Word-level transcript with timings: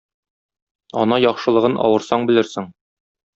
Ана 1.03 1.19
яхшылыгын 1.31 1.77
авырсаң 1.85 2.25
белерсең. 2.31 2.73